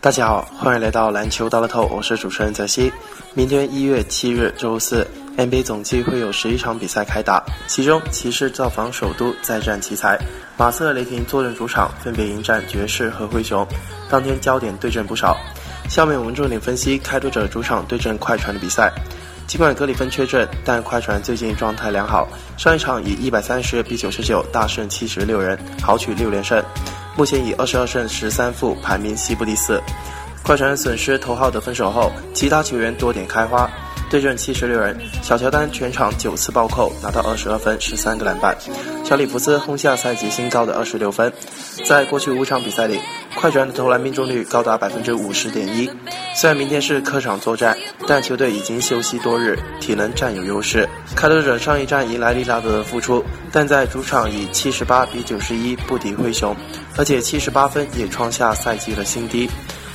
[0.00, 2.92] 大家好，欢迎来到篮球大乐透，我是主持人泽西。
[3.34, 5.04] 明天一月七日周四
[5.36, 10.16] ，NBA 总计会有十一场比赛开打，其中骑士造访首都再战奇才，
[10.56, 13.66] 马刺和雷霆坐镇主场分别迎战爵士和灰熊。
[14.08, 15.36] 当天焦点对阵不少，
[15.90, 18.92] 下面我们重点分析开拓者主场对阵快船的比赛。
[19.48, 26.62] 尽管格里芬缺阵，但快船最近状态良好，上一场以一百三十比九十九大胜七十六人，豪取六连胜。
[27.18, 29.82] 目前以二十二胜十三负排名西部第四。
[30.44, 33.68] 快船损失头号的分手后，其他球员多点开花。
[34.08, 38.56] 对阵七十六人，小乔丹全场九次暴扣，拿到二十二分、十三个篮板。
[39.04, 41.30] 小里弗斯轰下赛季新高的二十六分。
[41.84, 43.00] 在过去五场比赛里，
[43.34, 45.90] 快船的投篮命中率高达百分之五十点一。
[46.40, 50.88] 虽然明天是客场作战，但球队已经休息多日，体能占有优势。
[51.16, 56.54] 开拓者上一战迎来利拉德的复出，但在主场以七十八比九十一不敌灰熊，
[56.96, 59.50] 而且七十八分也创下赛季的新低。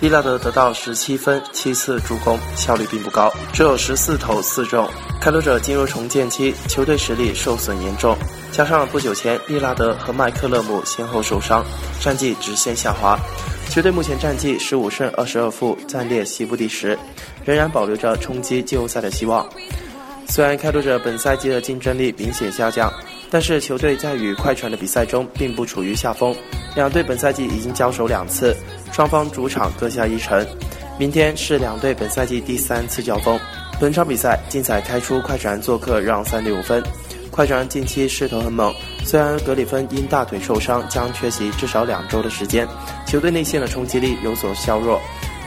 [0.00, 4.90] 利拉德得到十七分、七次助攻，效率并不高，只有十四投四中。
[5.20, 8.18] 开拓者进入重建期，球队实力受损严重，
[8.50, 11.64] 加上不久前利拉德和麦克勒姆先后受伤，
[12.00, 13.16] 战绩直线下滑。
[13.74, 16.96] 球队目前战绩十五胜二十二负，暂列西部第十，
[17.44, 19.44] 仍然保留着冲击季后赛的希望。
[20.28, 22.88] 虽然开拓者本赛季的竞争力明显下降，
[23.32, 26.32] 但是球队在与快船的比赛中并不处于下风。
[26.76, 28.56] 两队本赛季已经交手两次，
[28.92, 30.46] 双方主场各下一城。
[30.96, 33.36] 明天是两队本赛季第三次交锋。
[33.80, 36.80] 本场比赛竞彩开出快船做客让三点五分。
[37.28, 38.72] 快船近期势头很猛，
[39.04, 42.66] 虽然格里芬因大腿受伤将缺席至少两周的时间，
[43.06, 44.98] 球队内线的冲击力有所削弱。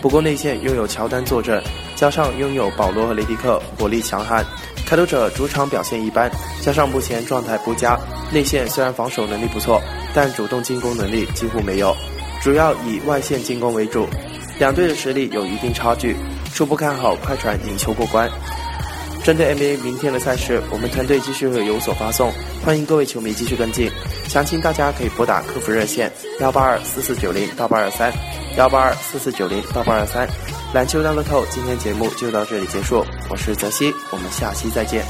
[0.00, 1.62] 不过内线拥有乔丹坐镇，
[1.94, 4.44] 加上拥有保罗和雷迪克，火力强悍。
[4.84, 6.30] 开拓者主场表现一般，
[6.60, 7.98] 加上目前状态不佳，
[8.32, 9.80] 内线虽然防守能力不错，
[10.12, 11.94] 但主动进攻能力几乎没有，
[12.42, 14.08] 主要以外线进攻为主。
[14.58, 16.16] 两队的实力有一定差距，
[16.52, 18.28] 初步看好快船赢球过关。
[19.24, 22.32] 针对 NBA 明天的赛事，我们团队继续会有所发送，
[22.64, 23.90] 欢迎各位球迷继续跟进。
[24.28, 26.10] 详情大家可以拨打客服热线
[26.40, 28.12] 幺八二四四九零八八二三
[28.56, 30.28] 幺八二四四九零八八二三。
[30.74, 35.04] 篮球大乐透，今天节目就到这里结束，我是泽西，我们下期再见。